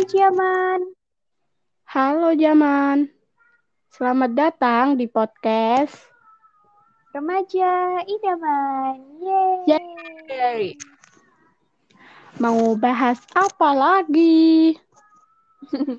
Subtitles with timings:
[0.00, 0.80] Hai Jaman.
[1.84, 3.12] Halo Jaman.
[3.92, 5.92] Selamat datang di podcast
[7.12, 8.96] Remaja Idaman.
[9.20, 9.60] Yeay.
[9.68, 10.62] Yeay.
[12.40, 14.72] Mau bahas apa lagi?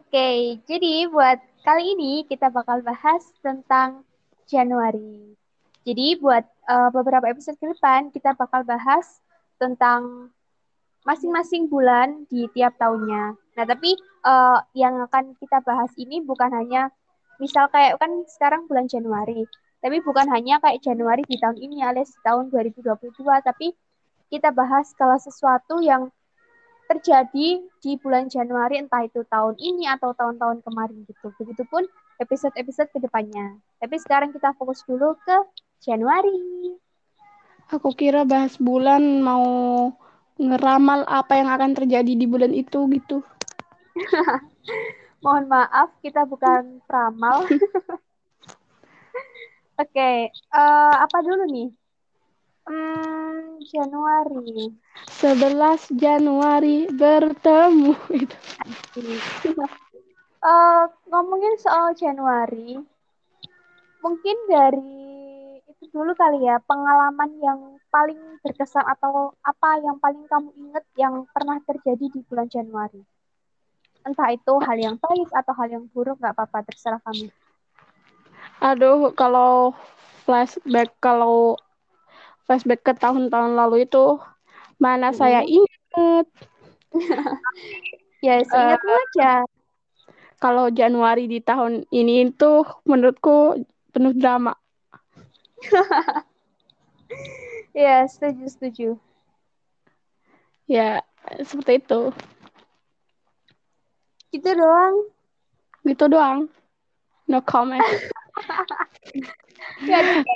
[0.00, 4.00] Oke, jadi buat kali ini kita bakal bahas tentang
[4.48, 5.36] Januari.
[5.84, 9.20] Jadi buat uh, beberapa episode ke depan kita bakal bahas
[9.60, 10.32] tentang
[11.04, 13.36] masing-masing bulan di tiap tahunnya.
[13.36, 13.94] Nah, tapi
[14.24, 16.90] uh, yang akan kita bahas ini bukan hanya
[17.38, 19.44] misal kayak kan sekarang bulan Januari,
[19.84, 23.12] tapi bukan hanya kayak Januari di tahun ini alias tahun 2022,
[23.44, 23.76] tapi
[24.32, 26.08] kita bahas kalau sesuatu yang
[26.88, 31.32] terjadi di bulan Januari entah itu tahun ini atau tahun-tahun kemarin gitu.
[31.40, 31.84] Begitupun
[32.20, 33.56] episode-episode ke depannya.
[33.80, 35.36] Tapi sekarang kita fokus dulu ke
[35.80, 36.76] Januari.
[37.72, 39.88] Aku kira bahas bulan mau
[40.38, 43.22] ngeramal apa yang akan terjadi di bulan itu gitu.
[45.24, 47.46] Mohon maaf, kita bukan peramal.
[49.74, 50.16] Oke, okay,
[50.54, 51.68] uh, eh, apa dulu nih?
[52.64, 54.70] Hmm, Januari.
[55.20, 58.36] 11 Januari bertemu itu.
[60.44, 62.78] uh, ngomongin soal Januari,
[64.00, 65.13] mungkin dari
[65.90, 67.60] dulu kali ya pengalaman yang
[67.92, 73.02] paling berkesan atau apa yang paling kamu ingat yang pernah terjadi di bulan Januari.
[74.04, 77.32] Entah itu hal yang baik atau hal yang buruk nggak apa-apa terserah kamu.
[78.60, 79.72] Aduh, kalau
[80.24, 81.56] flashback kalau
[82.44, 84.20] flashback ke tahun-tahun lalu itu
[84.76, 85.16] mana hmm.
[85.16, 86.26] saya ingat.
[88.26, 89.32] ya, seingatmu uh, aja.
[90.40, 94.52] Kalau Januari di tahun ini itu menurutku penuh drama.
[97.84, 98.88] ya, setuju, setuju.
[100.64, 101.04] Ya,
[101.44, 102.02] seperti itu.
[104.32, 104.94] Gitu doang.
[105.84, 106.48] Gitu doang.
[107.28, 107.84] No comment.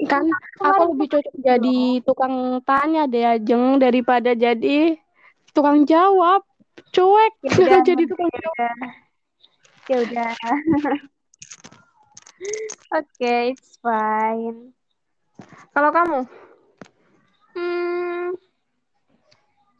[0.09, 0.25] kan
[0.61, 4.99] aku lebih cocok jadi tukang tanya deh ajeng daripada jadi
[5.53, 6.43] tukang jawab
[6.95, 8.77] cuek ya udah, jadi tukang ya jawab
[9.89, 10.31] ya udah
[12.93, 14.72] oke okay, it's fine
[15.72, 16.19] kalau kamu
[17.54, 18.26] hmm,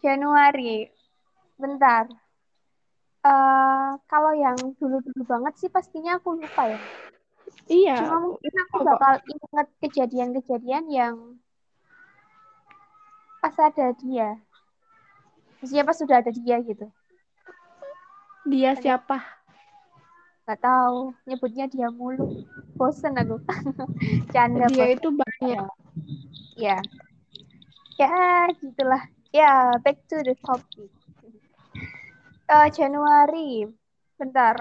[0.05, 0.91] Januari
[1.59, 2.07] bentar
[3.27, 6.81] uh, kalau yang dulu-dulu banget sih pastinya aku lupa ya
[7.69, 7.97] Iya.
[8.01, 11.17] Cuma mungkin aku bakal ingat kejadian-kejadian yang
[13.45, 14.41] pas ada dia.
[15.61, 16.87] Maksudnya pas sudah ada dia gitu.
[18.49, 18.81] Dia ada.
[18.81, 19.38] siapa?
[20.49, 21.13] Gak tahu.
[21.29, 22.49] Nyebutnya dia mulu.
[22.81, 23.37] Bosen aku.
[24.33, 24.65] Canda.
[24.73, 24.97] Dia bosen.
[24.97, 25.69] itu banyak.
[26.57, 26.81] Ya.
[28.01, 29.05] Ya, gitulah.
[29.29, 30.89] Ya, back to the topic.
[32.49, 33.69] Uh, Januari.
[34.17, 34.57] Bentar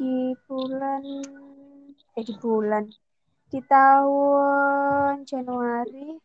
[0.00, 1.04] di bulan
[2.16, 2.88] eh di bulan
[3.52, 6.16] di tahun Januari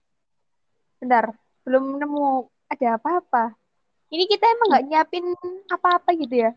[1.03, 1.35] bentar
[1.67, 3.51] belum nemu ada apa-apa
[4.15, 5.27] ini kita emang nggak nyiapin
[5.67, 6.55] apa-apa gitu ya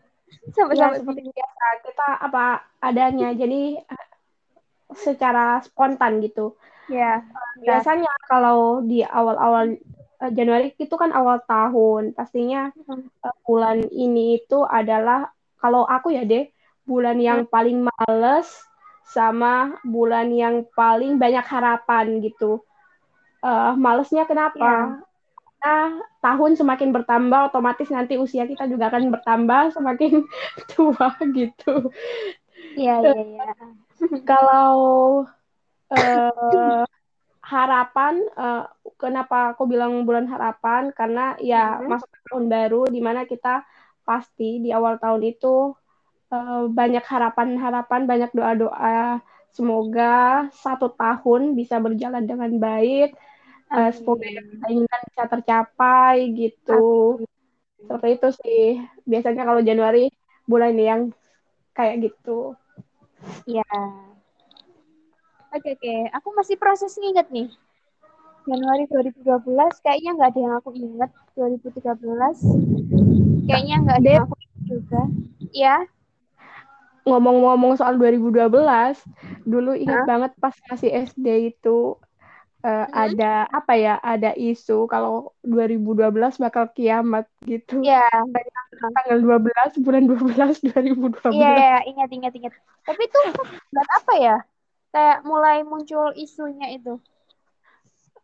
[0.53, 2.45] sampai-sampai ya, seperti biasa kita apa
[2.83, 3.81] adanya jadi
[4.95, 6.57] secara spontan gitu
[6.89, 7.21] ya
[7.61, 9.77] biasanya kalau di awal-awal
[10.21, 13.45] eh, Januari itu kan awal tahun pastinya hmm.
[13.45, 15.29] bulan ini itu adalah
[15.61, 16.49] kalau aku ya deh
[16.89, 18.49] bulan yang paling males
[19.09, 22.61] sama bulan yang paling banyak harapan gitu.
[23.41, 24.57] Uh, malesnya kenapa?
[24.57, 25.08] Yeah.
[25.59, 30.23] Karena tahun semakin bertambah, otomatis nanti usia kita juga akan bertambah semakin
[30.71, 31.91] tua gitu.
[32.79, 33.51] Iya, iya, iya.
[34.23, 34.71] Kalau
[35.91, 36.83] uh,
[37.43, 40.95] harapan, uh, kenapa aku bilang bulan harapan?
[40.95, 41.87] Karena ya mm -hmm.
[41.91, 43.67] masuk tahun baru, di mana kita
[44.07, 45.75] pasti di awal tahun itu
[46.31, 49.19] uh, banyak harapan-harapan, banyak doa-doa.
[49.51, 53.11] Semoga satu tahun bisa berjalan dengan baik.
[53.69, 57.21] Uh, semoga yang kita inginkan bisa tercapai gitu.
[57.21, 57.29] Amin.
[57.79, 58.65] Seperti itu sih.
[59.05, 60.09] Biasanya kalau Januari
[60.49, 61.01] bulan yang
[61.77, 62.57] kayak gitu.
[63.45, 63.69] Ya.
[65.49, 67.49] Oke oke, aku masih proses nginget nih.
[68.49, 71.11] Januari 2012 kayaknya nggak ada yang aku inget.
[71.37, 72.41] 2013
[73.45, 75.01] kayaknya nggak ada yang aku inget juga.
[75.53, 75.75] Ya
[77.09, 79.01] ngomong-ngomong soal 2012,
[79.49, 80.07] dulu ingat huh?
[80.07, 81.97] banget pas masih SD itu
[82.63, 82.91] uh, hmm?
[82.91, 83.95] ada apa ya?
[83.99, 87.83] Ada isu kalau 2012 bakal kiamat gitu.
[87.83, 88.07] Iya.
[88.07, 88.45] Yeah.
[88.79, 91.33] Tanggal 12 bulan 12 2012.
[91.35, 92.53] Iya, yeah, ingat ingat ingat.
[92.83, 93.19] Tapi itu
[93.71, 94.37] buat apa ya?
[94.89, 96.97] Kayak mulai muncul isunya itu.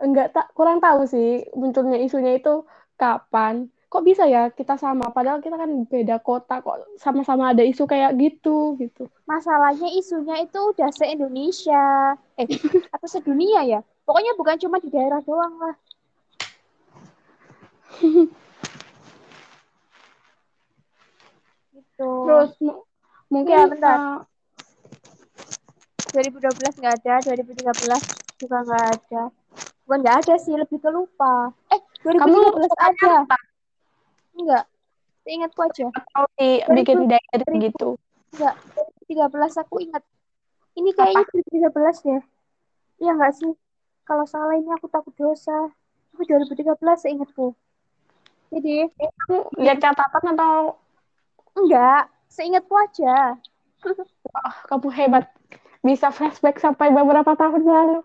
[0.01, 2.67] Enggak tak kurang tahu sih munculnya isunya itu
[2.99, 3.71] kapan.
[3.85, 8.11] kok bisa ya kita sama padahal kita kan beda kota kok sama-sama ada isu kayak
[8.19, 12.49] gitu gitu masalahnya isunya itu udah se Indonesia eh
[12.91, 15.75] atau sedunia ya pokoknya bukan cuma di daerah doang lah.
[21.75, 22.11] Gitu.
[22.27, 22.51] Terus
[23.31, 23.97] mungkin ya, bentar.
[23.99, 24.19] Uh,
[26.15, 29.23] 2012 nggak ada 2013 juga nggak ada.
[29.83, 31.51] Bukan nggak ada sih lebih ke lupa.
[31.71, 32.39] Eh 2013 Kamu
[32.79, 33.11] ada.
[33.27, 33.37] apa?
[34.35, 34.63] enggak.
[35.25, 35.87] Ingatku aja.
[35.91, 37.99] Atau di bikin diary gitu?
[38.35, 38.55] enggak
[39.07, 40.03] 13 aku ingat.
[40.75, 41.23] Ini kayaknya
[41.71, 42.19] 2013 ya?
[42.99, 43.51] Iya enggak sih
[44.05, 45.73] kalau salah ini aku takut dosa.
[46.13, 47.51] Tapi 2013 seingatku.
[48.53, 48.87] Jadi
[49.59, 50.79] lihat catatan atau?
[51.57, 53.35] Enggak seingatku aja.
[54.31, 55.25] Wah, kamu hebat.
[55.81, 57.99] Bisa flashback sampai beberapa tahun lalu.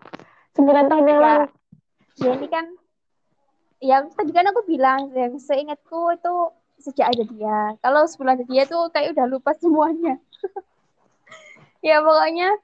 [0.57, 1.45] Sembilan tahun yang lalu.
[2.19, 2.65] Ya ini kan
[3.81, 6.35] yang tadi kan aku bilang yang seingatku itu
[6.81, 7.59] sejak ada dia.
[7.79, 10.17] Kalau sebelum ada dia tuh kayak udah lupa semuanya.
[11.81, 12.61] Ya pokoknya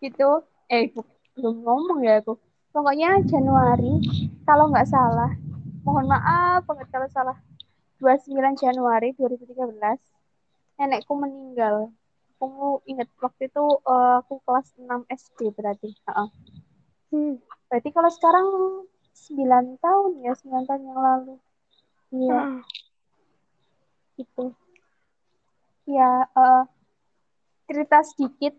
[0.00, 0.40] gitu.
[0.72, 0.88] Eh
[1.36, 4.02] belum ngomong ya aku pokoknya Januari
[4.44, 5.32] kalau nggak salah
[5.82, 7.36] mohon maaf banget kalau salah
[8.02, 9.78] 29 Januari 2013
[10.78, 11.90] nenekku meninggal
[12.38, 15.90] aku ingat waktu itu uh, aku kelas 6 SD berarti.
[16.06, 16.28] Uh -uh.
[17.10, 17.34] Hmm.
[17.66, 18.46] Berarti kalau sekarang
[19.34, 21.34] 9 tahun ya, 9 tahun yang lalu.
[22.14, 22.38] Iya.
[22.38, 22.62] Uh.
[24.22, 24.44] Itu.
[25.90, 26.64] Ya, uh,
[27.66, 28.54] cerita sedikit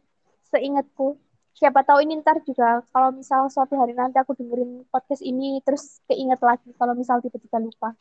[0.52, 1.16] seingatku.
[1.60, 6.00] Siapa tahu ini ntar juga kalau misal suatu hari nanti aku dengerin podcast ini terus
[6.08, 7.92] keinget lagi kalau misal tiba-tiba lupa.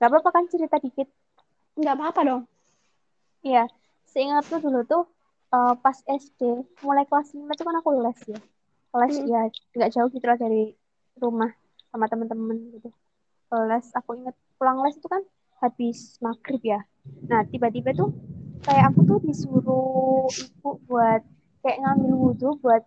[0.00, 1.04] Gak apa-apa kan cerita dikit?
[1.76, 2.42] Gak apa-apa dong.
[3.44, 3.68] Iya
[4.10, 5.04] seingatku dulu tuh
[5.54, 8.40] uh, pas SD mulai kelas 5 itu kan aku les ya
[8.98, 9.30] les hmm.
[9.30, 9.40] ya
[9.78, 10.74] nggak jauh gitu lah dari
[11.18, 11.50] rumah
[11.94, 12.90] sama temen-temen gitu
[13.70, 15.22] les aku inget pulang les itu kan
[15.62, 16.80] habis maghrib ya
[17.30, 18.10] nah tiba-tiba tuh
[18.66, 21.22] kayak aku tuh disuruh ibu buat
[21.60, 22.82] kayak ngambil wudhu buat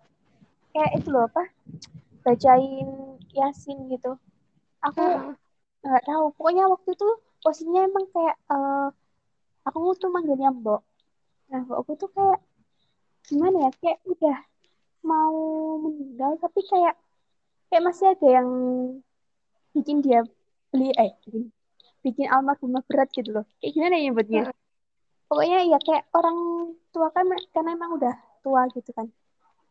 [0.74, 1.44] kayak itu loh apa
[2.26, 2.90] bacain
[3.34, 4.18] yasin gitu
[4.82, 5.04] aku
[5.84, 6.10] nggak hmm.
[6.10, 7.10] tahu pokoknya waktu itu
[7.44, 8.90] posisinya emang kayak uh,
[9.68, 10.82] aku tuh manggilnya mbok
[11.52, 12.40] nah aku tuh kayak
[13.28, 14.38] gimana ya kayak udah
[15.04, 15.36] mau
[15.84, 16.96] meninggal tapi kayak
[17.68, 18.50] kayak masih ada yang
[19.76, 20.24] bikin dia
[20.72, 21.52] beli eh bikin,
[22.02, 24.56] bikin almarhumah berat gitu loh kayak gimana ya buatnya hmm.
[25.28, 26.38] pokoknya ya kayak orang
[26.90, 29.08] tua kan karena emang udah tua gitu kan.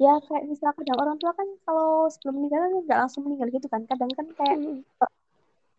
[0.01, 3.69] Ya kayak misalnya kadang orang tua kan kalau sebelum meninggal kan nggak langsung meninggal gitu
[3.69, 3.83] kan.
[3.87, 4.81] Kadang kan kayak hmm.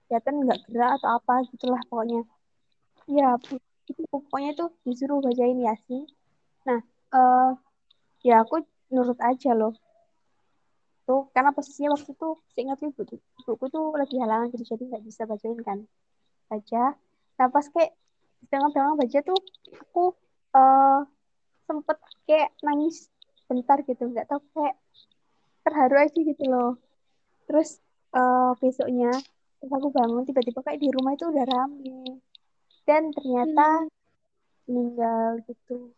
[0.07, 2.22] kelihatan nggak gerak atau apa gitulah pokoknya.
[3.10, 3.36] Ya
[3.90, 6.07] itu pokoknya tuh disuruh bacain yasin
[6.63, 6.80] nah
[7.12, 7.51] uh,
[8.24, 8.63] ya aku
[8.94, 9.75] nurut aja loh.
[11.04, 15.04] Tuh karena posisinya waktu itu seingat ibu tuh ibuku tuh lagi halangan gitu jadi nggak
[15.04, 15.80] bisa bacain kan.
[16.48, 16.95] Baca.
[17.40, 17.92] Nah pas kayak
[18.48, 19.40] tengah-tengah baca tuh
[19.84, 20.16] aku
[20.56, 21.04] uh,
[21.63, 23.07] sempet kayak nangis
[23.48, 24.75] bentar gitu nggak tahu kayak
[25.63, 26.71] terharu aja gitu loh.
[27.48, 27.80] Terus
[28.15, 29.12] uh, besoknya
[29.63, 32.19] aku bangun tiba-tiba kayak di rumah itu udah rame.
[32.83, 33.92] Dan ternyata hmm.
[34.68, 35.95] meninggal gitu.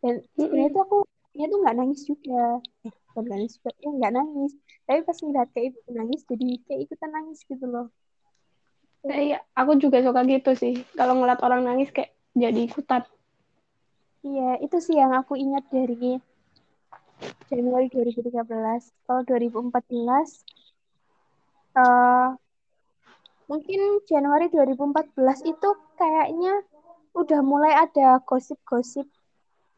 [0.00, 0.76] Dan sebenarnya hmm.
[0.76, 0.98] tuh aku
[1.34, 2.44] ya tuh nggak nangis juga.
[2.88, 4.52] Eh bukan nangis juga ya nggak nangis.
[4.84, 7.88] Tapi pas ngeliat kayak ibu nangis jadi kayak ikutan nangis gitu loh.
[9.04, 10.80] Eh, iya aku juga suka gitu sih.
[10.96, 13.04] Kalau ngeliat orang nangis kayak jadi ikutan
[14.24, 16.16] iya itu sih yang aku ingat dari
[17.52, 18.34] Januari 2013
[19.06, 19.70] kalau 2014
[21.78, 22.34] uh,
[23.46, 25.68] mungkin Januari 2014 itu
[26.00, 26.64] kayaknya
[27.14, 29.06] udah mulai ada gosip-gosip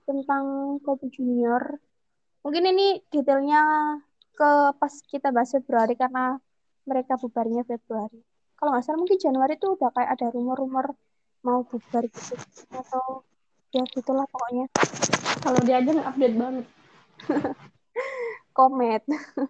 [0.08, 1.76] tentang Kobe Junior.
[2.46, 3.60] Mungkin ini detailnya
[4.32, 6.38] ke pas kita bahas Februari karena
[6.86, 8.22] mereka bubarnya Februari.
[8.56, 10.94] Kalau nggak salah mungkin Januari itu udah kayak ada rumor-rumor
[11.44, 12.34] mau bubar gitu
[12.72, 13.26] atau
[13.74, 14.66] ya gitulah pokoknya.
[15.42, 16.66] Kalau dia aja update banget.
[18.56, 19.02] Komet.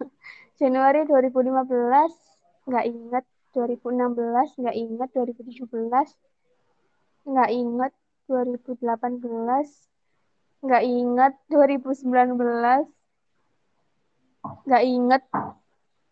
[0.59, 5.87] Januari 2015 nggak inget 2016 nggak inget 2017
[7.27, 7.93] nggak inget
[8.27, 12.91] 2018 nggak inget 2019
[14.67, 15.23] nggak inget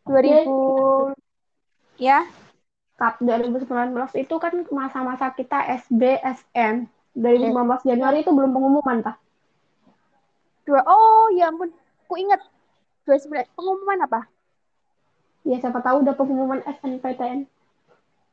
[0.08, 1.12] 2000
[2.00, 2.24] ya.
[2.96, 9.18] Kap 2019 itu kan masa-masa kita SD SM 2015 Januari itu belum pengumuman tak
[10.66, 11.72] dua oh ya ampun
[12.06, 12.42] ku inget
[13.08, 14.28] 29 pengumuman apa
[15.46, 17.46] Ya siapa tahu udah pengumuman SNPTN.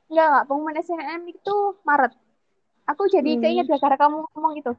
[0.09, 0.45] Enggak, enggak.
[0.49, 2.13] Pengumuman SNM itu Maret.
[2.89, 3.43] Aku jadi hmm.
[3.45, 4.73] keinget ya karena kamu ngomong itu.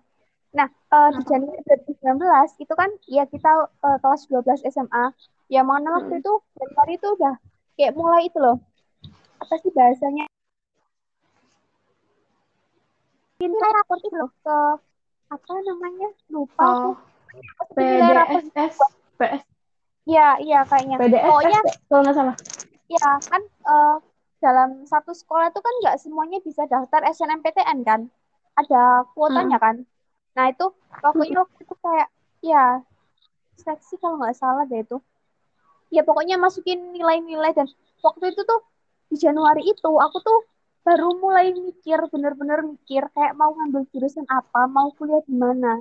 [0.58, 1.62] Nah, uh, di Januari
[2.02, 5.14] 2019 itu kan ya kita uh, kelas 12 SMA.
[5.54, 6.22] Ya mana waktu hmm.
[6.26, 7.36] itu Januari itu udah
[7.78, 8.58] kayak mulai itu loh.
[9.38, 10.26] Apa sih bahasanya?
[13.50, 14.58] Nilai rapor itu loh ke
[15.34, 16.96] apa namanya lupa oh,
[17.74, 18.78] PDSS
[19.18, 19.44] PS
[20.04, 21.00] ya iya kayaknya.
[21.00, 22.36] PDSS pokoknya kalau nggak salah.
[22.92, 23.96] Ya kan uh,
[24.44, 28.12] dalam satu sekolah itu kan nggak semuanya bisa daftar SNMPTN kan?
[28.60, 29.66] Ada kuotanya hmm.
[29.66, 29.76] kan?
[30.36, 30.66] Nah itu
[31.00, 32.10] pokoknya waktu itu kayak
[32.44, 32.84] ya
[33.58, 35.00] seleksi kalau nggak salah deh itu.
[35.94, 37.70] Ya pokoknya masukin nilai-nilai dan
[38.04, 38.62] waktu itu tuh
[39.14, 40.40] di Januari itu aku tuh
[40.84, 45.80] baru mulai mikir bener-bener mikir kayak mau ngambil jurusan apa mau kuliah di mana.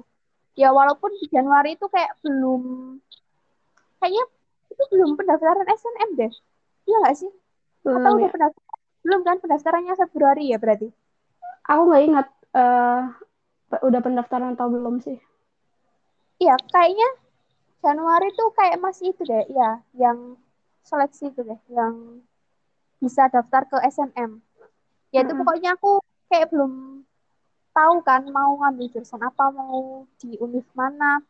[0.54, 2.96] Ya walaupun di Januari itu kayak belum
[3.98, 4.24] kayaknya
[4.70, 6.32] itu belum pendaftaran SNM deh.
[6.86, 7.30] Iya nggak sih?
[7.82, 8.32] Belum, atau udah ya.
[8.32, 8.78] pendaftaran?
[9.02, 10.88] Belum kan pendaftarannya Februari ya berarti?
[11.66, 13.02] Aku nggak ingat uh,
[13.82, 15.18] udah pendaftaran atau belum sih.
[16.38, 17.08] Iya kayaknya
[17.82, 20.38] Januari tuh kayak masih itu deh ya yang
[20.86, 22.22] seleksi itu deh yang
[23.02, 24.38] bisa daftar ke SNM
[25.12, 25.40] ya itu -hmm.
[25.44, 26.00] pokoknya aku
[26.32, 27.04] kayak belum
[27.72, 31.20] tahu kan mau ngambil jurusan apa mau di univ mana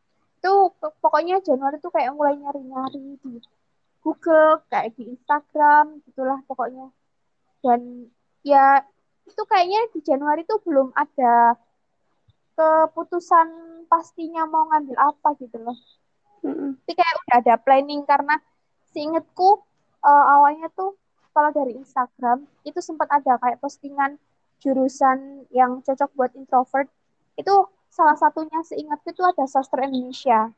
[0.43, 0.53] itu
[0.99, 3.39] pokoknya Januari tuh kayak mulai nyari-nyari di
[4.03, 6.91] Google kayak di Instagram gitulah pokoknya
[7.63, 8.11] dan
[8.43, 8.83] ya
[9.23, 11.55] itu kayaknya di Januari tuh belum ada
[12.59, 13.49] keputusan
[13.87, 15.79] pastinya mau ngambil apa gitu loh.
[16.43, 18.37] Tapi kayak udah ada planning karena
[18.93, 19.63] seingetku
[20.03, 20.99] uh, awalnya tuh
[21.33, 24.21] kalau dari Instagram itu sempat ada kayak postingan
[24.63, 26.87] jurusan yang cocok buat introvert.
[27.35, 30.53] Itu salah satunya seingatku itu ada sastra Indonesia.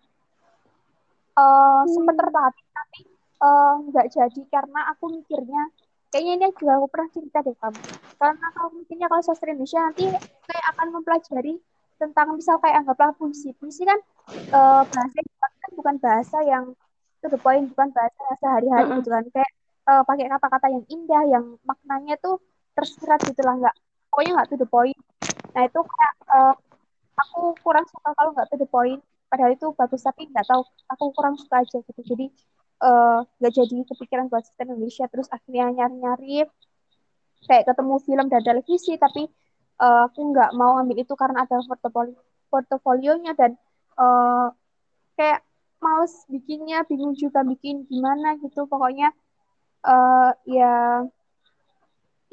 [1.35, 1.91] Uh, hmm.
[1.91, 3.01] sempat tertarik tapi
[3.43, 5.67] eh, nggak uh, jadi karena aku mikirnya
[6.15, 7.83] kayaknya ini juga aku pernah cerita deh kamu
[8.23, 10.07] karena kalau mikirnya kalau sastra Indonesia nanti
[10.47, 11.59] kayak akan mempelajari
[11.99, 13.55] tentang misal kayak anggaplah puisi.
[13.57, 13.99] Puisi kan
[14.53, 16.65] uh, bahasa kan bukan bahasa yang
[17.23, 19.25] to the point bukan bahasa sehari-hari gitu kan.
[19.31, 19.51] Kayak
[19.89, 22.41] uh, pakai kata-kata yang indah yang maknanya tuh
[22.75, 23.77] tersirat gitu lah nggak
[24.11, 24.99] pokoknya nggak to the point.
[25.55, 26.55] Nah itu kayak uh,
[27.15, 29.01] aku kurang suka kalau nggak to the point
[29.31, 32.01] padahal itu bagus tapi nggak tahu aku kurang suka aja gitu.
[32.07, 32.27] Jadi
[32.85, 35.11] eh, nggak uh, jadi kepikiran buat sistem Indonesia.
[35.11, 36.47] Terus akhirnya nyari-nyari
[37.45, 39.27] kayak ketemu film dan televisi tapi
[39.83, 42.15] uh, aku nggak mau ambil itu karena ada portofolio
[42.49, 43.59] portofolionya dan
[43.99, 44.55] uh,
[45.19, 45.43] kayak
[45.83, 48.71] males bikinnya bingung juga bikin gimana gitu.
[48.71, 49.11] Pokoknya
[49.85, 51.05] uh, ya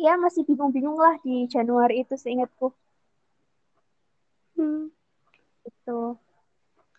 [0.02, 2.74] ya masih bingung-bingung lah di Januari itu seingatku.
[4.58, 4.90] Hmm.
[5.62, 6.18] Itu.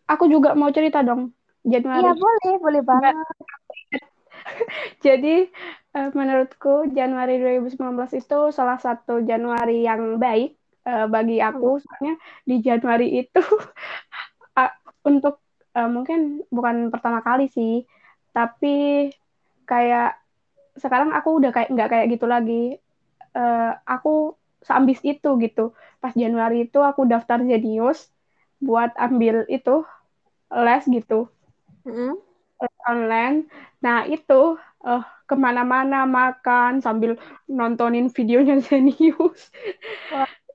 [0.07, 1.35] Aku juga mau cerita dong
[1.67, 2.05] Januari.
[2.05, 3.15] Iya boleh, boleh banget.
[5.05, 5.51] Jadi
[5.99, 7.79] uh, menurutku Januari 2019
[8.23, 10.55] itu salah satu Januari yang baik
[10.87, 11.79] uh, bagi aku.
[11.79, 11.83] Hmm.
[11.83, 12.15] Soalnya
[12.47, 13.43] di Januari itu
[14.63, 15.43] uh, untuk
[15.75, 17.83] uh, mungkin bukan pertama kali sih,
[18.31, 19.11] tapi
[19.67, 20.22] kayak
[20.79, 22.65] sekarang aku udah kayak nggak kayak gitu lagi.
[23.33, 25.73] Uh, aku seambis itu gitu.
[25.99, 28.13] Pas Januari itu aku daftar Zenius
[28.63, 29.85] buat ambil itu
[30.53, 31.29] les gitu.
[31.83, 32.13] Mm-hmm.
[32.87, 33.51] online.
[33.83, 34.55] Nah itu
[34.87, 37.17] uh, ke mana-mana makan sambil
[37.49, 39.49] nontonin videonya Zenius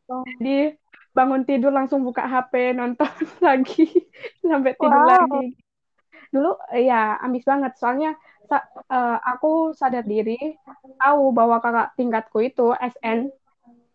[0.05, 0.21] wow.
[0.37, 0.77] jadi
[1.17, 3.09] bangun tidur langsung buka HP nonton
[3.47, 3.89] lagi
[4.45, 5.09] sampai tidur wow.
[5.17, 5.57] lagi.
[6.29, 7.73] Dulu ya ambis banget.
[7.81, 8.13] Soalnya
[8.49, 10.55] uh, aku sadar diri
[10.97, 13.29] tahu bahwa kakak tingkatku itu SN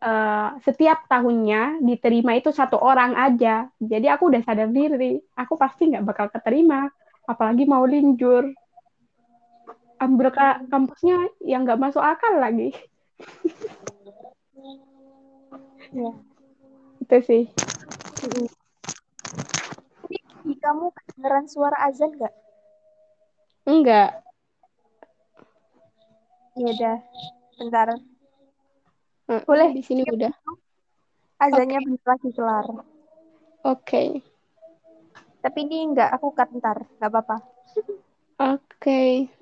[0.02, 3.70] uh, eh, setiap tahunnya diterima itu satu orang aja.
[3.78, 6.90] Jadi aku udah sadar diri aku pasti nggak bakal keterima
[7.26, 8.50] apalagi mau linjur.
[10.02, 12.74] Ambil ke kampusnya yang nggak masuk akal lagi.
[15.92, 16.10] Ya.
[17.04, 17.42] itu sih.
[20.62, 22.34] Kamu kedengeran suara azan nggak?
[23.62, 24.22] Enggak
[26.52, 26.96] Iya udah,
[27.56, 27.88] bentar.
[29.28, 30.32] Hmm, Boleh di sini udah.
[31.40, 31.86] Azannya okay.
[31.88, 32.66] bentar lagi kelar.
[32.68, 32.84] Oke.
[33.64, 34.08] Okay.
[35.42, 37.36] Tapi ini enggak, aku cut bentar, enggak apa-apa.
[38.38, 38.60] Oke.
[38.78, 39.41] Okay.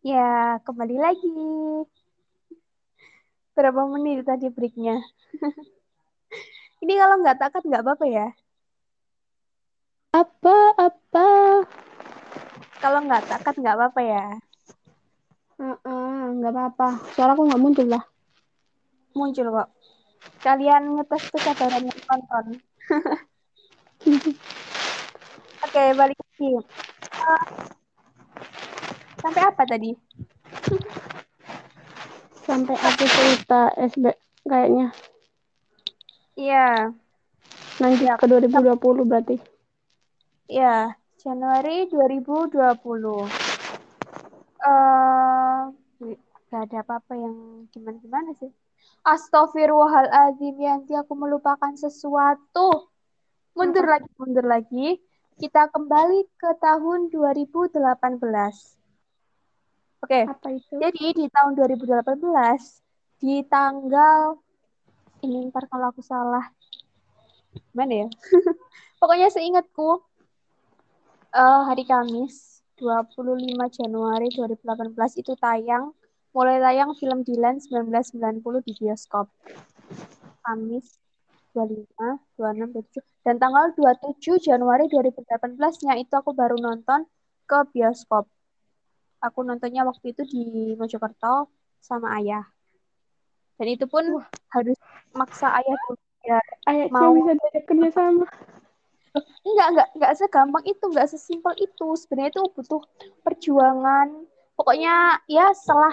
[0.00, 1.28] Ya, kembali lagi.
[3.52, 4.96] Berapa menit tadi breaknya?
[6.80, 8.32] Ini kalau nggak takat nggak apa-apa ya?
[10.16, 11.28] Apa-apa?
[12.80, 14.24] Kalau nggak takat nggak apa-apa ya?
[15.60, 17.04] Uh-uh, nggak apa-apa.
[17.12, 18.00] Soalnya aku nggak muncul lah.
[19.12, 19.68] Muncul kok.
[20.40, 22.44] Kalian ngetes kesabaran yang nonton.
[25.68, 26.56] Oke, balik lagi.
[27.20, 27.79] Uh,
[29.20, 29.92] sampai apa tadi?
[32.50, 34.10] Sampai aku cerita SB
[34.42, 34.90] kayaknya.
[36.34, 36.90] Iya.
[37.78, 39.36] Lanjut Ya, ke 2020 berarti.
[40.50, 43.28] Iya, Januari 2020.
[44.60, 45.60] Eh,
[46.50, 48.50] gak ada apa-apa yang gimana-gimana sih.
[49.06, 52.90] Astagfirullahaladzim, Yanti aku melupakan sesuatu.
[53.54, 54.98] Mundur lagi, mundur lagi.
[55.38, 58.79] Kita kembali ke tahun 2018.
[60.00, 60.74] Oke, Apa itu?
[60.80, 62.20] jadi di tahun 2018,
[63.20, 64.40] di tanggal,
[65.20, 66.48] ini ntar kalau aku salah,
[67.76, 68.08] mana ya?
[69.00, 70.00] Pokoknya seingatku,
[71.36, 75.92] eh, hari Kamis, 25 Januari 2018 itu tayang,
[76.32, 79.28] mulai tayang film Dilan 1990 di bioskop.
[80.40, 80.96] Kamis
[81.52, 83.04] 25, 26, 27.
[83.20, 87.04] Dan tanggal 27 Januari 2018-nya itu aku baru nonton
[87.44, 88.24] ke bioskop.
[89.20, 90.42] Aku nontonnya waktu itu di
[90.76, 92.44] Mojokerto sama ayah.
[93.60, 94.26] Dan itu pun Wah.
[94.56, 94.76] harus
[95.12, 98.28] maksa ayah dulu biar Ayah mau bisa diajak kerja sama.
[99.42, 102.82] enggak enggak enggak segampang itu enggak sesimpel itu sebenarnya itu butuh
[103.26, 104.06] perjuangan
[104.54, 105.90] pokoknya ya setelah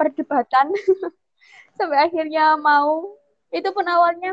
[0.00, 0.72] perdebatan
[1.76, 3.20] sampai akhirnya mau
[3.52, 4.32] itu pun awalnya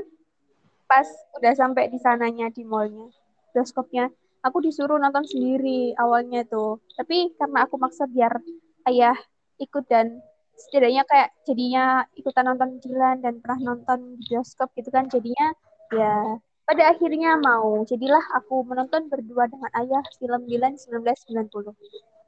[0.87, 1.03] pas
[1.35, 3.11] udah sampai di sananya di mallnya
[3.51, 4.07] bioskopnya
[4.41, 8.41] aku disuruh nonton sendiri awalnya tuh tapi karena aku maksa biar
[8.89, 9.17] ayah
[9.61, 10.21] ikut dan
[10.57, 15.53] setidaknya kayak jadinya ikutan nonton Dilan dan pernah nonton di bioskop gitu kan jadinya
[15.93, 16.37] ya
[16.71, 17.83] pada akhirnya mau.
[17.83, 21.75] Jadilah aku menonton berdua dengan ayah film Dilan 1990.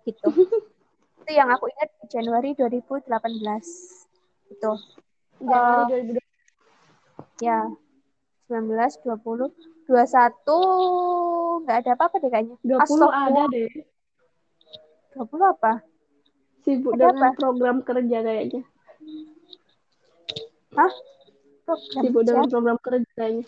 [0.04, 0.28] Gitu.
[1.24, 3.08] itu yang aku ingat di Januari 2018.
[4.52, 4.72] Itu.
[5.40, 7.40] Januari 2020.
[7.40, 7.72] Ya.
[8.52, 8.76] 19,
[9.08, 9.48] 20,
[9.86, 12.56] 21 nggak ada apa-apa deh kayaknya.
[12.64, 13.24] 20 Astagfirullah.
[13.28, 13.70] ada deh.
[15.14, 15.74] 20 apa?
[16.64, 17.38] Sibuk Ada dengan apa?
[17.38, 18.62] program kerja kayaknya.
[20.74, 20.94] Hah?
[21.64, 22.30] Program Sibuk kerja?
[22.32, 23.46] dengan program kerja kayaknya.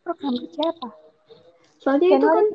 [0.00, 0.88] Program kerja apa?
[1.76, 2.32] Soalnya itu Januari.
[2.32, 2.46] kan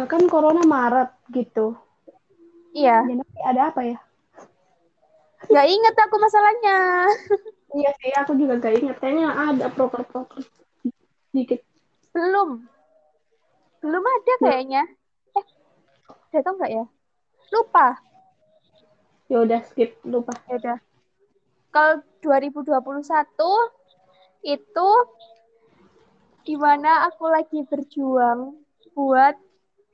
[0.00, 1.74] eh, kan corona Maret gitu.
[2.72, 3.02] Iya.
[3.04, 3.98] Januari ada apa ya?
[5.50, 6.78] Nggak inget aku masalahnya.
[7.70, 8.98] Iya sih, aku juga gak ingat.
[8.98, 10.42] Kayaknya ada proker-proker
[11.30, 11.60] dikit.
[12.10, 12.66] Belum.
[13.80, 14.82] Belum ada kayaknya.
[15.34, 15.46] Eh,
[16.30, 16.84] ada tau nggak ya?
[17.50, 17.86] Lupa.
[19.30, 20.34] Ya udah skip, lupa.
[20.50, 20.78] Ya udah.
[21.70, 22.74] Kalau 2021
[24.42, 24.90] itu
[26.42, 28.58] di mana aku lagi berjuang
[28.96, 29.36] buat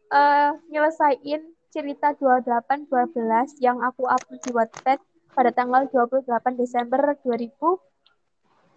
[0.07, 4.99] eh nyelesain cerita 2812 yang aku upload di Wattpad
[5.37, 6.97] pada tanggal 28 Desember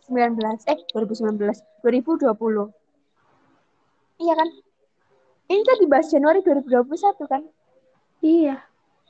[0.10, 0.65] 2019.
[0.67, 1.62] Eh, 2019.
[1.86, 2.74] 2020.
[4.19, 4.50] Iya kan?
[5.50, 7.41] Ini kan dibahas Januari 2021 kan?
[8.19, 8.62] Iya.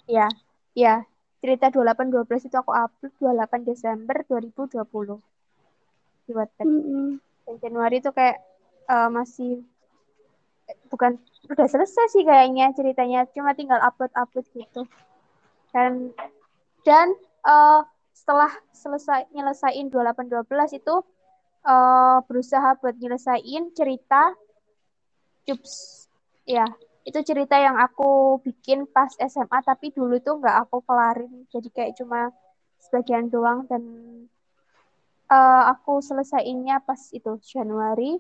[0.10, 0.28] Iya,
[0.74, 0.96] iya.
[1.40, 5.20] Cerita 2812 itu aku upload 28 Desember 2020
[6.28, 6.66] di Wattpad.
[6.68, 7.18] Mm-mm.
[7.48, 8.38] Dan Januari itu kayak
[8.90, 9.64] eh, masih
[10.68, 11.18] eh, bukan
[11.50, 14.82] udah selesai sih kayaknya ceritanya, cuma tinggal upload-upload gitu.
[15.72, 16.14] Dan
[16.84, 17.08] dan
[17.48, 17.82] eh,
[18.20, 20.96] setelah selesai nyelesain 2812 itu
[21.64, 24.36] uh, berusaha buat nyelesain cerita
[25.48, 26.06] Cups.
[26.44, 26.68] Ya,
[27.08, 31.48] itu cerita yang aku bikin pas SMA tapi dulu tuh nggak aku kelarin.
[31.48, 32.36] Jadi kayak cuma
[32.84, 33.82] sebagian doang dan
[35.32, 38.20] uh, aku selesaiinnya pas itu Januari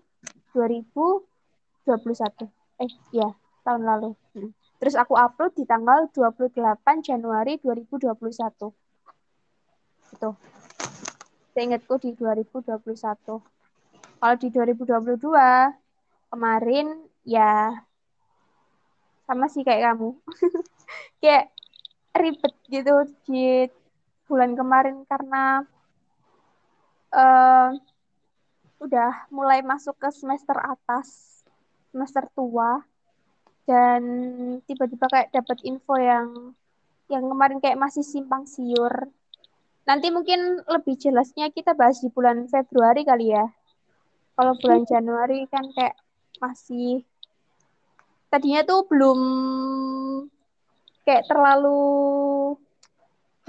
[0.55, 2.47] 2021.
[2.79, 3.29] Eh, ya,
[3.67, 4.15] tahun lalu.
[4.33, 4.55] Hmm.
[4.79, 6.55] Terus aku upload di tanggal 28
[7.03, 8.88] Januari 2021.
[10.13, 10.35] Itu.
[11.53, 12.79] Seingatku di 2021.
[14.19, 15.19] Kalau di 2022
[16.29, 16.87] kemarin
[17.25, 17.73] ya
[19.29, 20.09] sama sih kayak kamu.
[21.21, 21.53] kayak
[22.17, 23.69] ribet gitu di
[24.29, 25.65] bulan kemarin karena
[27.13, 27.69] uh,
[28.79, 31.41] udah mulai masuk ke semester atas,
[31.91, 32.81] semester tua
[33.69, 34.01] dan
[34.65, 36.57] tiba-tiba kayak dapat info yang
[37.09, 39.09] yang kemarin kayak masih simpang siur.
[39.89, 43.49] Nanti mungkin lebih jelasnya kita bahas di bulan Februari kali ya.
[44.37, 45.97] Kalau bulan Januari kan kayak
[46.37, 47.01] masih
[48.29, 49.19] tadinya tuh belum
[51.09, 52.53] kayak terlalu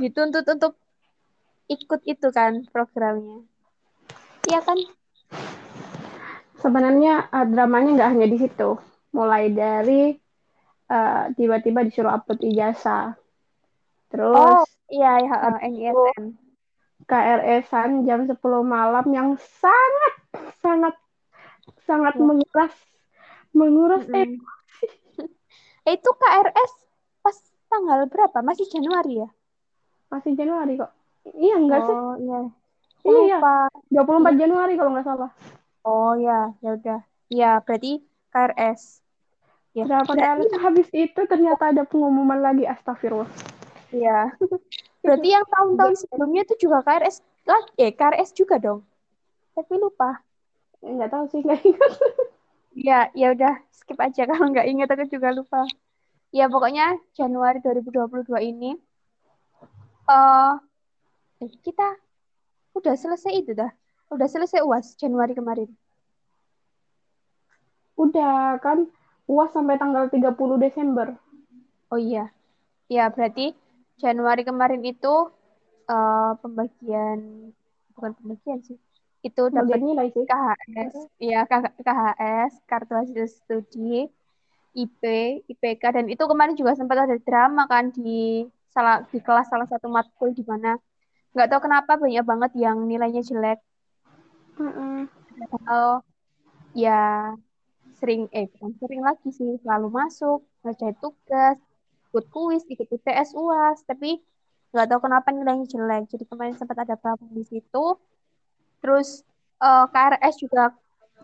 [0.00, 0.80] dituntut untuk
[1.68, 3.44] ikut itu kan programnya.
[4.48, 4.80] Iya kan?
[6.56, 8.80] Sebenarnya uh, dramanya nggak hanya di situ.
[9.12, 10.16] Mulai dari
[10.88, 13.12] uh, tiba-tiba disuruh upload ijazah.
[14.10, 16.34] Terus Oh, iya ya, uh, NISN.
[17.06, 20.14] KRS-an jam 10 malam yang sangat
[20.62, 20.94] sangat
[21.82, 22.22] sangat ya.
[22.22, 22.74] menguras
[23.50, 24.36] menguras mm -hmm.
[25.88, 26.72] eh, itu KRS
[27.24, 28.38] pas tanggal berapa?
[28.46, 29.28] Masih Januari ya?
[30.10, 30.92] Masih Januari kok.
[31.34, 31.96] Iya enggak oh, sih?
[32.26, 32.40] iya.
[33.00, 33.38] Iya, iya.
[34.04, 35.30] 24 Januari kalau nggak salah.
[35.82, 37.00] Oh ya, ya udah.
[37.32, 39.00] Iya, berarti KRS.
[39.72, 39.86] Ya.
[39.86, 43.30] Berapa kali habis itu ternyata ada pengumuman lagi astagfirullah.
[43.90, 44.34] Iya.
[45.02, 48.80] berarti yang tahun-tahun sebelumnya itu juga KRS lagi, eh KRS juga dong.
[49.54, 50.22] Tapi lupa.
[50.80, 51.92] Enggak tahu sih, enggak ingat.
[52.70, 55.66] Ya, ya udah skip aja kalau nggak ingat aku juga lupa.
[56.30, 58.78] Ya pokoknya Januari 2022 ini
[60.06, 60.54] uh,
[61.66, 61.98] kita
[62.78, 63.74] udah selesai itu dah.
[64.14, 65.66] Udah selesai UAS Januari kemarin.
[67.98, 68.86] Udah kan
[69.26, 70.30] UAS sampai tanggal 30
[70.62, 71.18] Desember.
[71.90, 72.30] Oh iya.
[72.86, 73.58] Ya berarti
[74.00, 75.28] Januari kemarin itu
[75.86, 77.52] uh, pembagian
[77.92, 78.80] bukan pembagian sih
[79.20, 79.76] itu dapat
[80.24, 81.44] KHS iya
[81.84, 84.08] KHS kartu hasil studi
[84.72, 85.02] IP
[85.44, 89.92] IPK dan itu kemarin juga sempat ada drama kan di salah di kelas salah satu
[89.92, 90.78] matkul di mana
[91.36, 93.58] nggak tahu kenapa banyak banget yang nilainya jelek.
[94.58, 94.98] Mm -mm.
[96.74, 97.34] Ya
[97.98, 101.58] sering eh bukan sering lagi sih selalu masuk ngerjain tugas
[102.10, 104.18] ikut kuis ikut UTS uas tapi
[104.70, 107.98] nggak tahu kenapa nilainya jelek jadi kemarin sempat ada problem di situ
[108.80, 109.22] Terus
[109.60, 110.72] uh, eh, KRS juga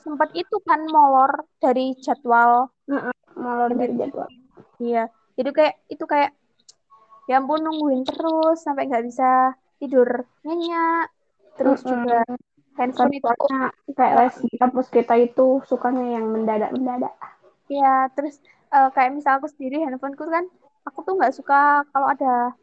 [0.04, 2.68] sempat itu kan molor dari jadwal.
[3.36, 4.28] molor dari jadwal.
[4.80, 5.08] Iya.
[5.36, 6.30] Jadi kayak itu kayak
[7.26, 11.10] ya ampun nungguin terus sampai nggak bisa tidur nyenyak.
[11.56, 11.92] Terus mm -hmm.
[11.92, 12.20] juga
[12.76, 13.28] handphone itu
[13.96, 17.12] kayak les di kampus kita itu sukanya yang mendadak-mendadak.
[17.66, 18.38] Iya, terus
[18.70, 20.44] uh, kayak misal aku sendiri handphoneku kan
[20.86, 22.54] aku tuh nggak suka kalau ada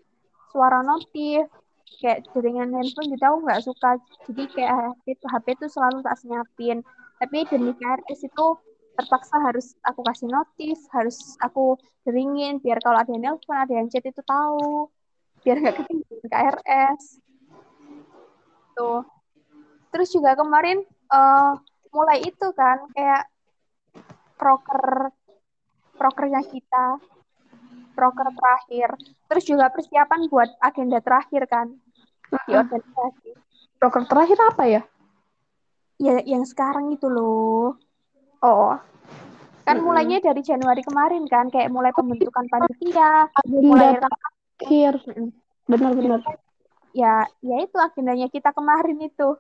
[0.49, 1.45] suara notif
[2.01, 3.89] kayak jaringan handphone gitu aku nggak suka.
[4.31, 6.81] Jadi kayak HP itu HP itu selalu tak senyapin
[7.23, 8.47] tapi demi KRS itu
[8.99, 13.87] terpaksa harus aku kasih notif harus aku deringin biar kalau ada yang nelfon ada yang
[13.87, 14.91] chat itu tahu
[15.41, 17.23] biar nggak ketinggalan KRS
[18.75, 19.07] tuh
[19.89, 21.55] terus juga kemarin uh,
[21.95, 23.23] mulai itu kan kayak
[24.35, 25.13] proker
[25.95, 26.99] prokernya kita
[27.93, 28.89] proker terakhir
[29.29, 31.73] terus juga persiapan buat agenda terakhir kan
[32.47, 33.29] di organisasi.
[33.77, 34.81] Proker terakhir apa ya?
[36.01, 37.77] Ya yang sekarang itu loh.
[38.41, 38.75] Oh.
[39.63, 39.85] Kan mm-hmm.
[39.85, 44.93] mulainya dari Januari kemarin kan, kayak mulai pembentukan panitia, agenda mulai terakhir.
[45.69, 46.19] Benar-benar.
[46.91, 49.39] Ya, ya itu agendanya kita kemarin itu.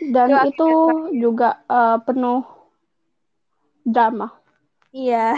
[0.00, 0.70] Dan itu, itu
[1.20, 2.46] juga uh, penuh
[3.84, 4.32] drama.
[4.96, 5.36] Iya.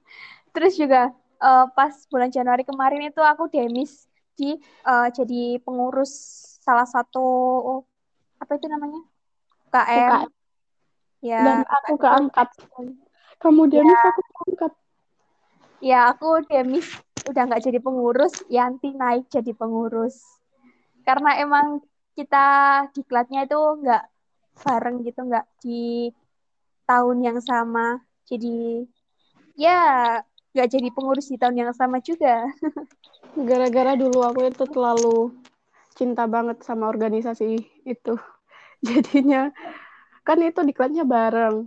[0.54, 6.10] Terus juga uh, pas bulan Januari kemarin itu aku demis di uh, jadi pengurus
[6.62, 7.24] salah satu
[8.42, 9.02] apa itu namanya
[9.74, 9.98] KM.
[9.98, 10.30] UKM.
[11.24, 11.40] Ya.
[11.42, 12.48] Dan aku keangkat.
[13.42, 14.08] Kamu Demis, ya.
[14.12, 14.72] aku keangkat.
[15.82, 16.86] Ya, aku Demis
[17.24, 20.20] udah nggak jadi pengurus, Yanti naik jadi pengurus.
[21.02, 21.82] Karena emang
[22.14, 22.46] kita
[22.94, 24.04] diklatnya itu nggak
[24.62, 26.12] bareng gitu, nggak di
[26.86, 28.00] tahun yang sama.
[28.24, 28.84] Jadi
[29.58, 30.20] ya
[30.54, 32.46] nggak jadi pengurus di tahun yang sama juga.
[33.50, 35.34] Gara-gara dulu aku itu terlalu
[35.98, 38.14] cinta banget sama organisasi itu.
[38.86, 39.50] Jadinya
[40.22, 41.66] kan itu diklatnya bareng.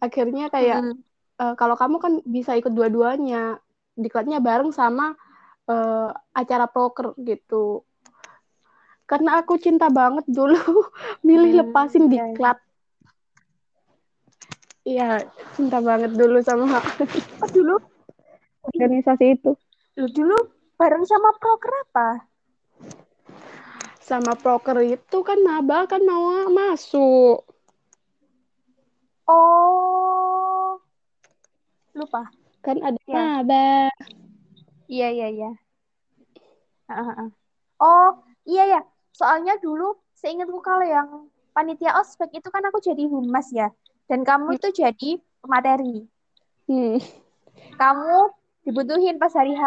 [0.00, 0.98] Akhirnya kayak mm -hmm.
[1.44, 3.60] uh, kalau kamu kan bisa ikut dua-duanya.
[3.92, 5.12] Diklatnya bareng sama
[5.68, 7.84] uh, acara proker gitu.
[9.04, 10.56] Karena aku cinta banget dulu
[11.28, 12.12] milih hmm, lepasin iya, iya.
[12.16, 12.58] diklat.
[14.82, 15.08] Iya,
[15.52, 16.80] cinta banget dulu sama
[17.52, 17.91] dulu
[18.66, 19.52] organisasi itu.
[19.94, 20.38] Dulu
[20.78, 22.08] bareng sama proker apa?
[24.02, 27.46] sama proker itu kan maba kan mau masuk.
[29.24, 30.76] Oh,
[31.94, 32.28] lupa.
[32.60, 33.14] Kan ada ya.
[33.16, 33.88] maba.
[34.90, 35.50] Iya iya iya.
[37.80, 38.10] Oh
[38.44, 38.80] iya ya.
[39.14, 41.08] Soalnya dulu seingatku kalau yang
[41.54, 43.70] panitia ospek itu kan aku jadi humas ya.
[44.10, 46.04] Dan kamu itu jadi materi.
[46.68, 46.98] Hmm.
[47.80, 48.34] Kamu
[48.66, 49.62] dibutuhin pas hari H.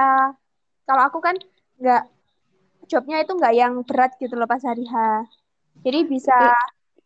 [0.86, 1.36] Kalau aku kan
[1.80, 2.04] nggak
[2.88, 4.96] jobnya itu nggak yang berat gitu loh pas hari H.
[5.84, 6.56] Jadi bisa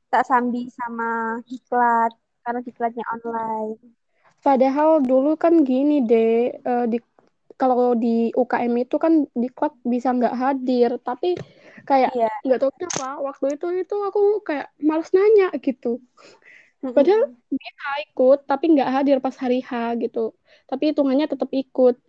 [0.10, 2.14] tak sambi sama diklat
[2.46, 3.78] karena diklatnya online.
[4.40, 6.98] Padahal dulu kan gini deh, uh, di
[7.60, 11.36] kalau di UKM itu kan diklat bisa nggak hadir, tapi
[11.84, 12.32] kayak iya.
[12.48, 16.00] nggak tahu kenapa waktu itu itu aku kayak males nanya gitu.
[16.80, 20.32] Padahal bisa ikut, tapi nggak hadir pas hari H gitu.
[20.64, 22.00] Tapi hitungannya tetap ikut.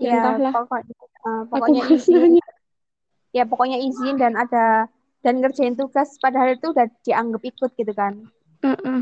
[0.00, 0.52] Ya, ya entahlah.
[0.58, 2.18] Pokoknya, uh, pokoknya aku izin.
[2.18, 2.46] Nanya
[3.30, 4.90] ya pokoknya izin dan ada
[5.22, 8.26] dan ngerjain tugas padahal itu udah dianggap ikut gitu kan
[8.66, 9.00] uh -uh.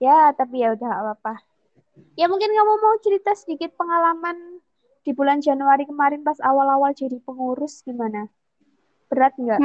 [0.00, 1.44] ya tapi ya udah apa-apa
[2.16, 4.60] ya mungkin kamu mau cerita sedikit pengalaman
[5.04, 8.32] di bulan Januari kemarin pas awal-awal jadi pengurus gimana
[9.12, 9.60] berat nggak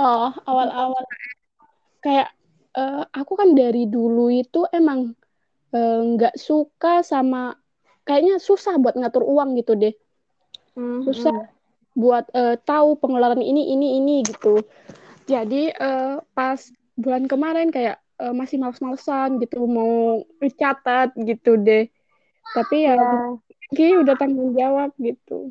[0.00, 1.04] oh awal-awal
[2.06, 2.30] kayak
[2.78, 5.10] uh, aku kan dari dulu itu emang
[5.74, 7.58] eh, nggak uh, suka sama
[8.06, 9.94] kayaknya susah buat ngatur uang gitu deh
[10.78, 11.00] mm -hmm.
[11.02, 11.34] susah
[11.98, 14.62] buat uh, tahu pengeluaran ini ini ini gitu
[15.26, 16.62] jadi uh, pas
[16.94, 20.22] bulan kemarin kayak uh, masih males-malesan gitu mau
[20.54, 21.90] catat gitu deh
[22.54, 22.94] tapi ya,
[23.74, 23.98] ya.
[23.98, 25.50] udah tanggung jawab gitu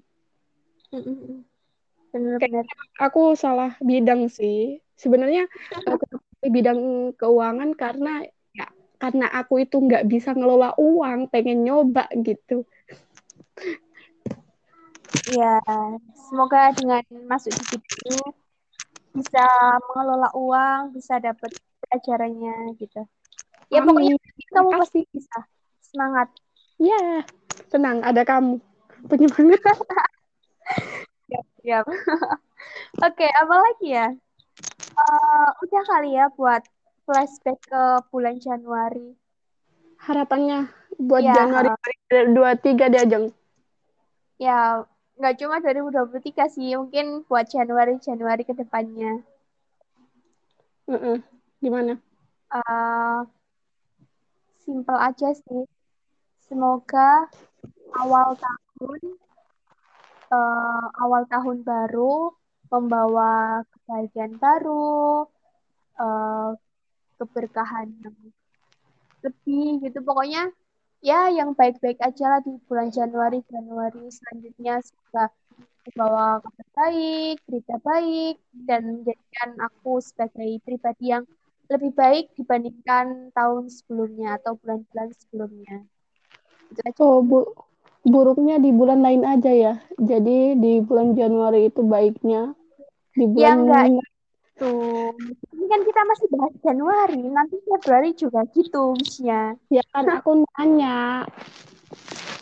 [2.16, 2.64] Benar-benar.
[3.04, 5.44] aku salah bidang sih sebenarnya
[6.46, 8.22] uh, bidang keuangan karena
[8.54, 8.70] ya
[9.02, 12.64] karena aku itu nggak bisa ngelola uang pengen nyoba gitu
[15.26, 15.58] Ya,
[16.30, 18.14] semoga dengan masuk di situ
[19.16, 19.46] bisa
[19.90, 21.50] mengelola uang, bisa dapat
[21.82, 23.02] pelajarannya gitu.
[23.74, 23.90] Ya Amin.
[23.90, 24.14] pokoknya
[24.54, 25.40] kamu pasti bisa.
[25.82, 26.30] Semangat.
[26.78, 27.26] Ya,
[27.74, 28.62] tenang ada kamu.
[29.10, 29.62] Penyemangat.
[31.26, 31.86] siap, siap.
[33.08, 34.08] Oke, apa lagi ya?
[34.96, 36.64] Uh, udah kali ya buat
[37.04, 39.14] flashback ke bulan Januari.
[40.00, 41.36] Harapannya buat ya.
[41.36, 41.70] Januari
[42.12, 43.26] 23 diajeng.
[44.40, 44.84] Ya,
[45.20, 49.24] nggak cuma 2023 sih, mungkin buat Januari-Januari ke depannya.
[50.88, 51.18] Mm -mm.
[51.64, 51.94] Gimana?
[52.52, 53.26] Uh,
[54.64, 55.64] simple aja sih.
[56.46, 57.26] Semoga
[57.98, 59.02] awal tahun
[60.30, 62.36] uh, awal tahun baru
[62.70, 65.26] membawa kebahagiaan baru,
[66.00, 66.50] uh,
[67.18, 68.18] keberkahan yang
[69.26, 70.00] lebih gitu.
[70.04, 70.52] Pokoknya
[71.06, 75.30] ya yang baik-baik aja lah di bulan Januari Januari selanjutnya semoga
[75.86, 81.24] membawa kabar baik berita baik dan menjadikan aku sebagai pribadi yang
[81.70, 85.86] lebih baik dibandingkan tahun sebelumnya atau bulan-bulan sebelumnya.
[86.98, 87.46] Oh, bu
[88.06, 89.74] buruknya di bulan lain aja ya.
[89.98, 92.54] Jadi di bulan Januari itu baiknya
[93.18, 93.86] di bulan yang enggak
[94.56, 94.74] itu.
[95.52, 99.58] Ini kan kita masih bahas Januari, nanti Februari juga gitu wishnya.
[99.68, 101.26] Ya kan aku nanya.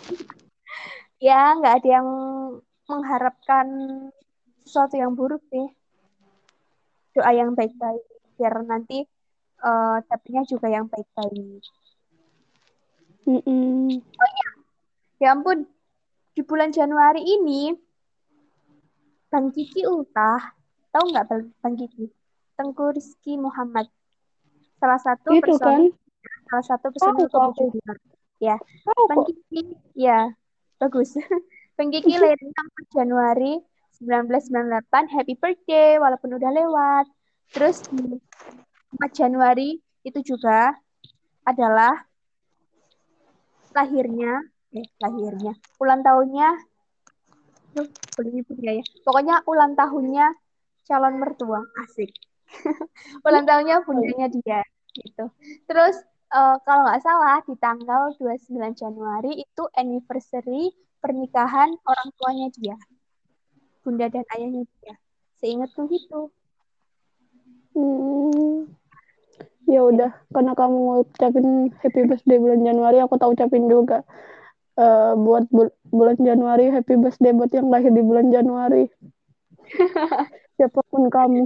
[1.28, 2.08] ya, nggak ada yang
[2.86, 3.68] mengharapkan
[4.68, 5.68] sesuatu yang buruk sih.
[7.14, 8.04] Doa yang baik-baik,
[8.38, 9.06] biar nanti
[9.62, 11.62] uh, dapetnya juga yang baik-baik.
[13.24, 14.04] Mm -mm.
[14.04, 14.32] Oh
[15.24, 15.64] ya, ampun,
[16.36, 17.72] di bulan Januari ini,
[19.32, 20.52] Bang Kiki ultah.
[20.92, 21.26] Tahu nggak
[21.64, 22.12] Bang Kiki?
[22.60, 23.88] Tengku Rizky Muhammad.
[24.84, 25.88] Salah satu itu kan?
[26.44, 27.56] salah satu personil oh,
[28.44, 28.60] Ya.
[28.84, 30.36] Oh, Bang Kiki, ya.
[30.78, 31.16] Bagus.
[31.80, 32.38] Bang Kiki lahir
[32.92, 33.64] 6 Januari
[34.04, 35.08] 1998.
[35.08, 37.08] Happy birthday walaupun udah lewat.
[37.56, 38.20] Terus di
[39.00, 40.76] 4 Januari itu juga
[41.48, 42.06] adalah
[43.74, 46.50] lahirnya eh lahirnya ulang tahunnya
[48.22, 50.34] nyebut ya pokoknya ulang tahunnya
[50.86, 52.14] calon mertua asik
[53.28, 54.62] ulang tahunnya bundanya dia
[54.94, 55.26] gitu.
[55.66, 55.98] Terus
[56.32, 62.78] uh, kalau nggak salah di tanggal 29 Januari itu anniversary pernikahan orang tuanya dia.
[63.84, 64.96] bunda dan ayahnya dia.
[65.44, 66.32] Seingatku gitu.
[67.76, 68.72] Hmm.
[69.68, 74.08] Ya udah, karena kamu ucapin happy birthday bulan Januari, aku tak ucapin juga.
[74.74, 78.90] Uh, buat bul bulan Januari, happy birthday buat yang lahir di bulan Januari.
[80.58, 81.46] Siapa pun kamu.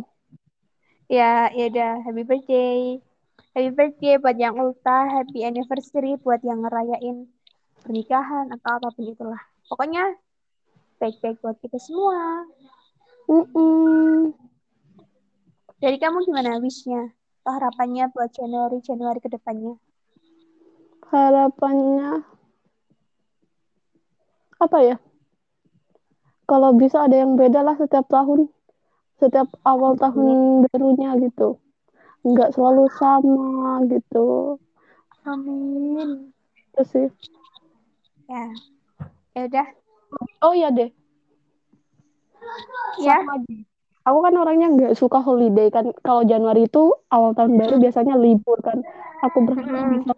[1.12, 3.04] Ya, ya udah, happy birthday.
[3.52, 7.28] Happy birthday buat yang ulta, happy anniversary buat yang ngerayain
[7.84, 9.42] pernikahan atau apa pun itulah.
[9.68, 10.16] Pokoknya
[11.04, 12.48] baik-baik buat kita semua.
[13.28, 14.16] Mm -mm.
[15.84, 17.12] Dari kamu gimana wishnya?
[17.48, 19.80] harapannya buat Januari Januari ke depannya?
[21.08, 22.28] Harapannya
[24.58, 24.96] apa ya?
[26.48, 28.48] Kalau bisa ada yang beda lah setiap tahun,
[29.20, 31.60] setiap awal tahun barunya gitu,
[32.24, 34.56] nggak selalu sama gitu.
[35.28, 36.32] Amin.
[36.72, 37.08] Itu sih.
[38.32, 38.48] Ya,
[39.36, 39.68] ya udah.
[40.40, 40.90] Oh iya deh.
[43.04, 43.20] Ya.
[43.20, 43.44] Sama
[44.08, 48.56] aku kan orangnya nggak suka holiday kan kalau Januari itu awal tahun baru biasanya libur
[48.64, 48.80] kan
[49.20, 50.16] aku berharap bisa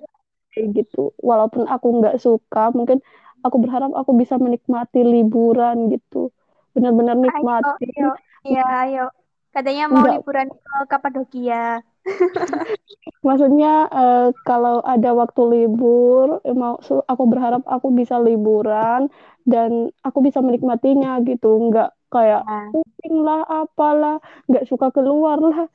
[0.53, 3.01] kayak gitu walaupun aku nggak suka mungkin
[3.45, 6.33] aku berharap aku bisa menikmati liburan gitu.
[6.75, 8.11] Benar-benar nikmati ayo,
[8.45, 9.05] iya ayo.
[9.49, 10.13] Katanya mau Enggak.
[10.21, 11.81] liburan ke Kapadokia
[13.27, 19.11] maksudnya uh, kalau ada waktu libur eh, mau aku berharap aku bisa liburan
[19.43, 21.59] dan aku bisa menikmatinya gitu.
[21.69, 22.69] Nggak kayak nah.
[22.71, 24.17] pusing lah apalah.
[24.47, 25.67] Nggak suka keluar lah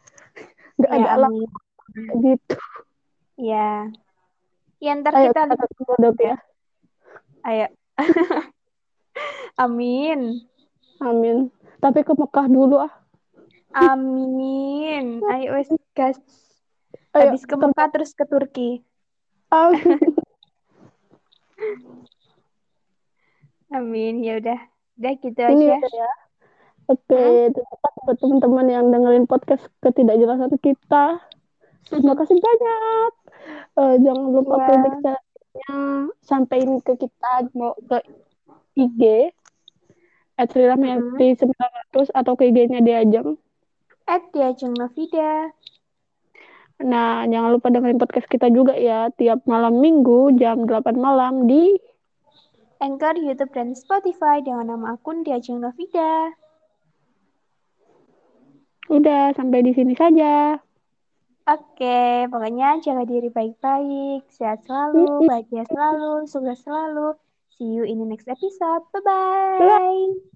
[0.79, 1.31] nggak ya, ada lah
[2.19, 2.57] gitu.
[3.39, 3.71] Ya
[4.83, 6.17] ya ntar ayo, kita lihat.
[6.21, 6.37] ya
[7.45, 7.67] ayo.
[9.65, 10.43] Amin.
[10.99, 11.53] Amin.
[11.79, 12.93] Tapi ke Mekah dulu ah.
[13.75, 15.21] Amin.
[15.35, 16.19] Ayo wes gas
[17.15, 18.83] habis ke Mekah terus ke Turki.
[19.55, 19.99] Amin
[23.75, 24.23] amin.
[24.23, 24.59] Ya udah.
[24.99, 25.77] Udah gitu aja.
[25.83, 26.11] ya.
[26.85, 31.17] Oke, okay, terima kasih buat teman-teman yang dengerin podcast ketidakjelasan kita.
[31.89, 33.13] Terima kasih banyak.
[33.73, 35.17] Uh, jangan lupa yeah.
[35.55, 37.99] Caranya sampaikan ke kita mau ke
[38.75, 39.31] IG
[40.35, 41.39] at mm -hmm.
[41.95, 43.39] 900 atau ke IG-nya Diajeng.
[44.11, 45.55] At Diajeng Novida.
[46.83, 51.79] Nah, jangan lupa dengerin podcast kita juga ya tiap malam minggu jam 8 malam di
[52.83, 56.35] Anchor, YouTube, dan Spotify dengan nama akun Diajeng Novida.
[58.91, 60.59] Udah, sampai di sini saja.
[61.53, 61.85] Oke,
[62.33, 67.01] pokoknya jaga diri baik-baik, sehat selalu, bahagia selalu, sukses selalu.
[67.55, 68.83] See you in the next episode.
[68.93, 70.34] Bye-bye.